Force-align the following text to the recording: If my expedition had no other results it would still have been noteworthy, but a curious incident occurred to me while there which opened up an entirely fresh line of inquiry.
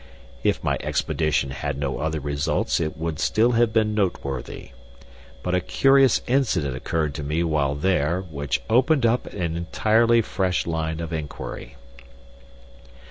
If 0.43 0.63
my 0.63 0.77
expedition 0.79 1.51
had 1.51 1.77
no 1.77 1.99
other 1.99 2.19
results 2.19 2.79
it 2.79 2.97
would 2.97 3.19
still 3.19 3.51
have 3.51 3.71
been 3.71 3.93
noteworthy, 3.93 4.71
but 5.43 5.53
a 5.53 5.61
curious 5.61 6.23
incident 6.25 6.75
occurred 6.75 7.13
to 7.13 7.23
me 7.23 7.43
while 7.43 7.75
there 7.75 8.21
which 8.21 8.63
opened 8.67 9.05
up 9.05 9.27
an 9.27 9.55
entirely 9.55 10.23
fresh 10.23 10.65
line 10.65 11.01
of 11.01 11.13
inquiry. 11.13 11.75